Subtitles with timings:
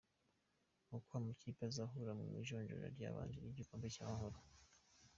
[0.97, 4.37] Uko amakipe azahura mu ijonjora ry’ibanze ry’igikombe cy’Amahoro